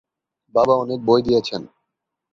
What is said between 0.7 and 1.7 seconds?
অনেক বই দিয়েছেন।